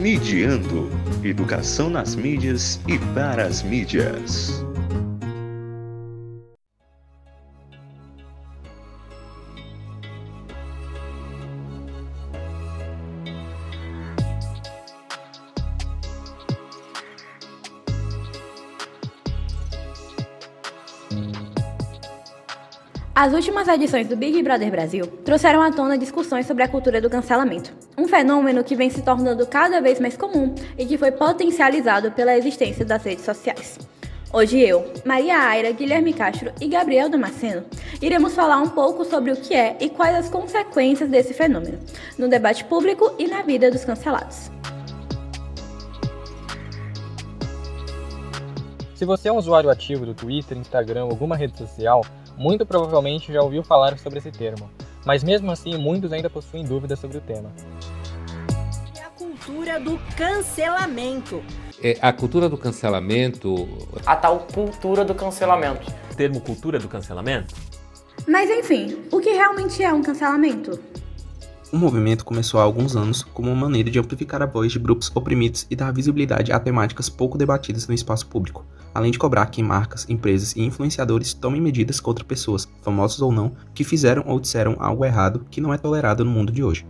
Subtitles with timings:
[0.00, 0.88] Midiando
[1.22, 4.64] Educação nas mídias e para as mídias.
[23.14, 27.10] As últimas edições do Big Brother Brasil trouxeram à tona discussões sobre a cultura do
[27.10, 32.10] cancelamento, um fenômeno que vem se tornando cada vez mais comum e que foi potencializado
[32.12, 33.78] pela existência das redes sociais.
[34.32, 37.64] Hoje eu, Maria Aira, Guilherme Castro e Gabriel Damasceno
[38.00, 41.78] iremos falar um pouco sobre o que é e quais as consequências desse fenômeno,
[42.16, 44.50] no debate público e na vida dos cancelados.
[48.94, 52.02] Se você é um usuário ativo do Twitter, Instagram ou alguma rede social,
[52.38, 54.70] muito provavelmente já ouviu falar sobre esse termo,
[55.04, 57.50] mas mesmo assim muitos ainda possuem dúvidas sobre o tema.
[58.94, 61.42] E a cultura do cancelamento.
[61.82, 63.68] É, a cultura do cancelamento.
[64.04, 65.90] A tal cultura do cancelamento.
[66.12, 67.54] O termo cultura do cancelamento?
[68.28, 70.78] Mas enfim, o que realmente é um cancelamento?
[71.72, 75.10] O movimento começou há alguns anos como uma maneira de amplificar a voz de grupos
[75.14, 79.62] oprimidos e dar visibilidade a temáticas pouco debatidas no espaço público além de cobrar que
[79.62, 84.76] marcas, empresas e influenciadores tomem medidas contra pessoas, famosas ou não, que fizeram ou disseram
[84.78, 86.86] algo errado que não é tolerado no mundo de hoje.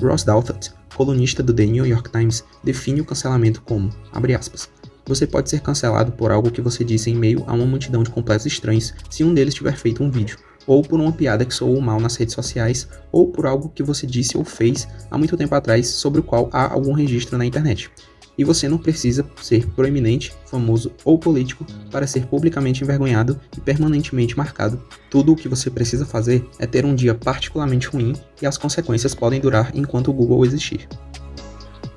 [0.00, 4.70] Ross Douthat, colunista do The New York Times, define o cancelamento como, abre aspas,
[5.06, 8.10] você pode ser cancelado por algo que você disse em meio a uma multidão de
[8.10, 11.80] completos estranhos se um deles tiver feito um vídeo, ou por uma piada que soou
[11.80, 15.54] mal nas redes sociais, ou por algo que você disse ou fez há muito tempo
[15.54, 17.90] atrás sobre o qual há algum registro na internet
[18.38, 24.36] e você não precisa ser proeminente, famoso ou político para ser publicamente envergonhado e permanentemente
[24.36, 24.82] marcado.
[25.10, 29.14] Tudo o que você precisa fazer é ter um dia particularmente ruim e as consequências
[29.14, 30.88] podem durar enquanto o Google existir.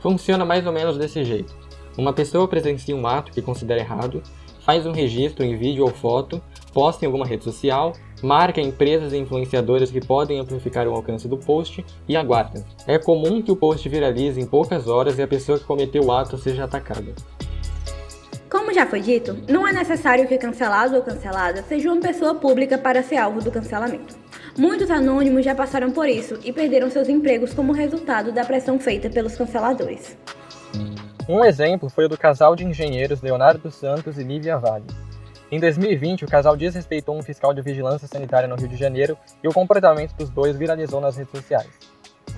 [0.02, 1.54] Funciona mais ou menos desse jeito.
[1.98, 4.24] Uma pessoa presencia um ato que considera errado,
[4.66, 6.42] faz um registro em vídeo ou foto,
[6.74, 11.38] posta em alguma rede social marca empresas e influenciadores que podem amplificar o alcance do
[11.38, 12.66] post e aguarda.
[12.88, 16.12] É comum que o post viralize em poucas horas e a pessoa que cometeu o
[16.12, 17.14] ato seja atacada.
[18.50, 22.78] Como já foi dito, não é necessário que cancelado ou cancelada seja uma pessoa pública
[22.78, 24.18] para ser alvo do cancelamento.
[24.58, 29.10] Muitos anônimos já passaram por isso e perderam seus empregos como resultado da pressão feita
[29.10, 30.18] pelos canceladores.
[31.28, 34.86] Um exemplo foi o do casal de engenheiros Leonardo Santos e Lívia Vale.
[35.52, 39.48] Em 2020, o casal desrespeitou um fiscal de vigilância sanitária no Rio de Janeiro e
[39.48, 41.68] o comportamento dos dois viralizou nas redes sociais.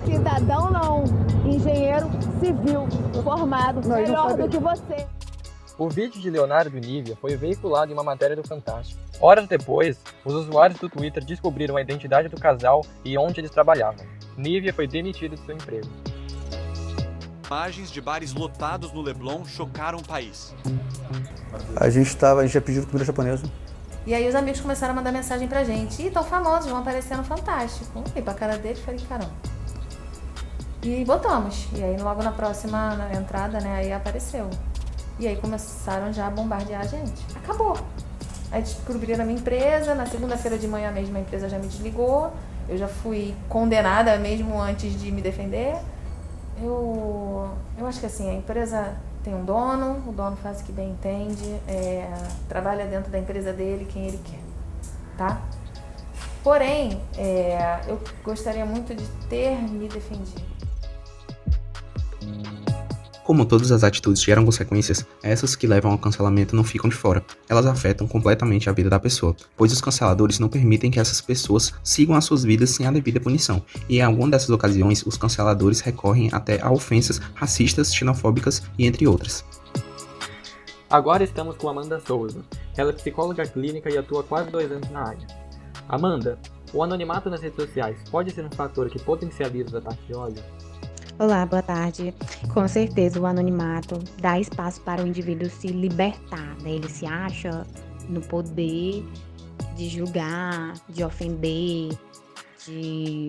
[0.06, 1.04] Cidadão não,
[1.44, 2.08] engenheiro
[2.40, 2.88] civil,
[3.22, 5.06] formado, melhor do que você.
[5.76, 8.98] O vídeo de Leonardo e Nívia foi veiculado em uma matéria do Fantástico.
[9.20, 14.06] Horas depois, os usuários do Twitter descobriram a identidade do casal e onde eles trabalhavam.
[14.38, 15.88] Nívia foi demitida de seu emprego.
[17.52, 20.54] Imagens de bares lotados no Leblon chocaram o país.
[21.76, 23.44] A gente estava, a gente tinha pedido comida japonesa.
[24.06, 26.02] E aí os amigos começaram a mandar mensagem pra gente.
[26.02, 28.02] Ih, tão famosos, vão aparecer no Fantástico.
[28.16, 29.30] E pra cara deles, falei, caramba.
[30.82, 31.68] E botamos.
[31.74, 34.48] E aí logo na próxima na entrada, né, aí apareceu.
[35.18, 37.22] E aí começaram já a bombardear a gente.
[37.36, 37.78] Acabou.
[38.50, 42.32] Aí descobriram a minha empresa, na segunda-feira de manhã mesmo a empresa já me desligou.
[42.66, 45.76] Eu já fui condenada mesmo antes de me defender.
[46.60, 50.72] Eu, eu acho que assim, a empresa tem um dono, o dono faz o que
[50.72, 52.10] bem entende, é,
[52.48, 54.40] trabalha dentro da empresa dele quem ele quer,
[55.16, 55.40] tá?
[56.42, 60.42] Porém, é, eu gostaria muito de ter me defendido.
[63.32, 67.24] Como todas as atitudes geram consequências, essas que levam ao cancelamento não ficam de fora.
[67.48, 71.72] Elas afetam completamente a vida da pessoa, pois os canceladores não permitem que essas pessoas
[71.82, 73.62] sigam as suas vidas sem a devida punição.
[73.88, 79.08] E em alguma dessas ocasiões, os canceladores recorrem até a ofensas racistas, xenofóbicas e entre
[79.08, 79.42] outras.
[80.90, 82.44] Agora estamos com Amanda Souza.
[82.76, 85.26] Ela é psicóloga clínica e atua quase dois anos na área.
[85.88, 86.38] Amanda,
[86.70, 90.44] o anonimato nas redes sociais pode ser um fator que potencializa os ataques de ódio?
[91.22, 92.12] Olá, boa tarde.
[92.52, 96.72] Com certeza o anonimato dá espaço para o indivíduo se libertar, né?
[96.72, 97.64] Ele se acha
[98.08, 99.04] no poder
[99.76, 101.96] de julgar, de ofender,
[102.66, 103.28] de,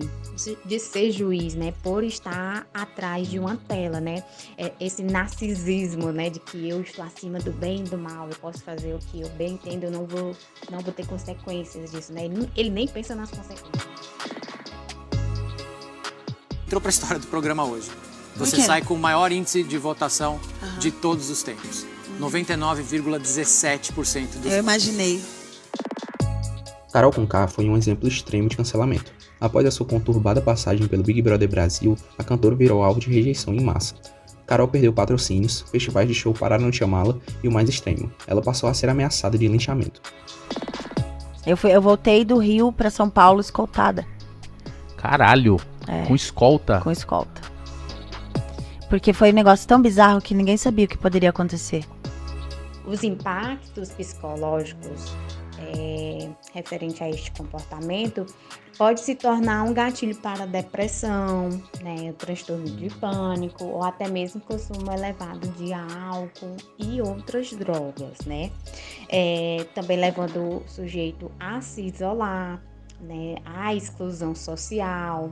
[0.66, 1.72] de, ser juiz, né?
[1.84, 4.24] Por estar atrás de uma tela, né?
[4.58, 6.30] É esse narcisismo, né?
[6.30, 9.20] De que eu estou acima do bem e do mal, eu posso fazer o que
[9.20, 10.34] eu bem entendo, eu não vou,
[10.68, 12.22] não vou ter consequências disso, né?
[12.56, 14.33] Ele nem pensa nas consequências
[16.74, 17.88] entrou para a história do programa hoje.
[18.36, 20.78] Você sai com o maior índice de votação uhum.
[20.80, 21.86] de todos os tempos.
[22.18, 22.28] Uhum.
[22.28, 24.58] 99,17% dos Eu votos.
[24.58, 25.22] imaginei.
[26.92, 29.12] Carol Conká foi um exemplo extremo de cancelamento.
[29.40, 33.54] Após a sua conturbada passagem pelo Big Brother Brasil, a cantora virou alvo de rejeição
[33.54, 33.94] em massa.
[34.44, 38.68] Carol perdeu patrocínios, festivais de show pararam de chamá-la e o mais extremo, ela passou
[38.68, 40.02] a ser ameaçada de linchamento.
[41.46, 44.04] Eu, fui, eu voltei do Rio para São Paulo escoltada.
[44.96, 45.60] Caralho!
[45.88, 46.80] É, com escolta?
[46.80, 47.40] Com escolta.
[48.88, 51.84] Porque foi um negócio tão bizarro que ninguém sabia o que poderia acontecer.
[52.86, 55.14] Os impactos psicológicos
[55.58, 58.26] é, referente a este comportamento
[58.76, 61.48] pode se tornar um gatilho para depressão,
[61.80, 68.50] né, transtorno de pânico ou até mesmo consumo elevado de álcool e outras drogas, né?
[69.08, 72.60] É, também levando o sujeito a se isolar,
[73.00, 75.30] né, à exclusão social,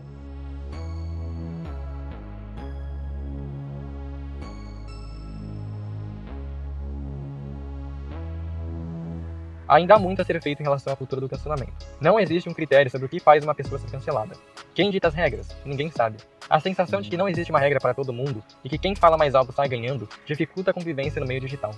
[9.66, 11.72] ainda há muito a ser feito em relação à cultura do cancelamento.
[12.00, 14.34] Não existe um critério sobre o que faz uma pessoa ser cancelada.
[14.74, 15.48] Quem dita as regras?
[15.64, 16.18] Ninguém sabe.
[16.48, 19.16] A sensação de que não existe uma regra para todo mundo e que quem fala
[19.16, 21.72] mais alto sai ganhando dificulta a convivência no meio digital.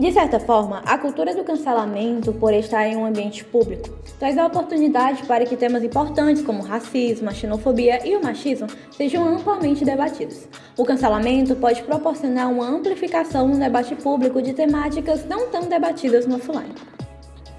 [0.00, 4.46] De certa forma, a cultura do cancelamento, por estar em um ambiente público, traz a
[4.46, 10.48] oportunidade para que temas importantes como racismo, a xenofobia e o machismo sejam amplamente debatidos.
[10.78, 16.36] O cancelamento pode proporcionar uma amplificação no debate público de temáticas não tão debatidas no
[16.36, 16.74] offline.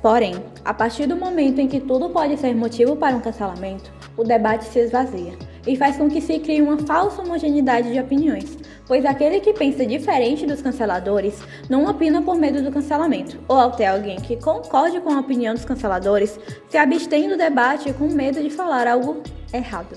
[0.03, 0.35] Porém,
[0.65, 4.65] a partir do momento em que tudo pode ser motivo para um cancelamento, o debate
[4.65, 5.33] se esvazia
[5.65, 9.85] e faz com que se crie uma falsa homogeneidade de opiniões, pois aquele que pensa
[9.85, 15.13] diferente dos canceladores não opina por medo do cancelamento, ou até alguém que concorde com
[15.13, 19.23] a opinião dos canceladores se abstém do debate com medo de falar algo
[19.53, 19.95] errado.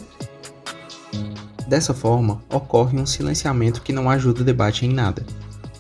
[1.67, 5.27] Dessa forma, ocorre um silenciamento que não ajuda o debate em nada.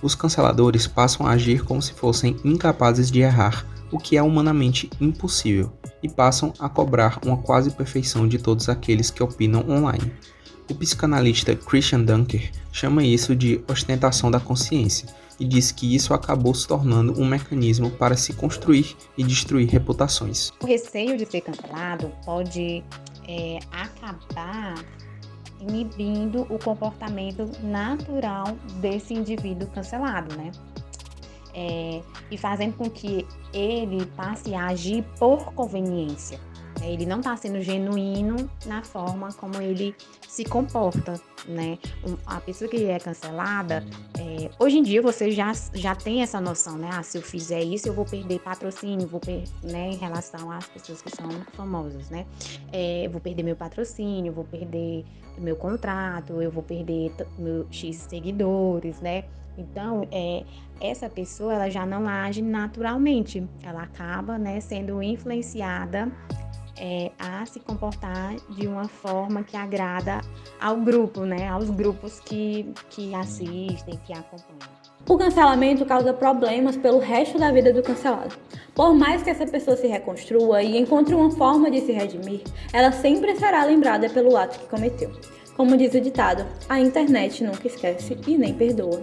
[0.02, 4.90] Os canceladores passam a agir como se fossem incapazes de errar o que é humanamente
[5.00, 5.72] impossível,
[6.02, 10.12] e passam a cobrar uma quase perfeição de todos aqueles que opinam online.
[10.68, 16.54] O psicanalista Christian Dunker chama isso de ostentação da consciência e diz que isso acabou
[16.54, 20.50] se tornando um mecanismo para se construir e destruir reputações.
[20.60, 22.82] O receio de ser cancelado pode
[23.28, 24.74] é, acabar
[25.60, 30.50] inibindo o comportamento natural desse indivíduo cancelado, né?
[31.56, 36.38] É, e fazendo com que ele passe a agir por conveniência.
[36.86, 36.92] Né?
[36.92, 39.94] Ele não está sendo genuíno na forma como ele
[40.28, 41.78] se comporta, né?
[42.24, 43.84] A pessoa que é cancelada,
[44.18, 46.88] é, hoje em dia você já, já tem essa noção, né?
[46.92, 49.90] Ah, se eu fizer isso, eu vou perder patrocínio, vou per né?
[49.90, 52.24] Em relação às pessoas que são famosas, né?
[52.72, 55.04] É, vou perder meu patrocínio, vou perder
[55.38, 59.24] meu contrato, eu vou perder meu X seguidores, né?
[59.58, 60.44] Então, é,
[60.80, 66.12] essa pessoa ela já não age naturalmente, ela acaba né, sendo influenciada
[66.78, 70.20] é, a se comportar de uma forma que agrada
[70.60, 74.76] ao grupo, né, aos grupos que, que assistem, que acompanham.
[75.08, 78.34] O cancelamento causa problemas pelo resto da vida do cancelado.
[78.74, 82.42] Por mais que essa pessoa se reconstrua e encontre uma forma de se redimir,
[82.72, 85.12] ela sempre será lembrada pelo ato que cometeu.
[85.56, 89.02] Como diz o ditado, a internet nunca esquece e nem perdoa.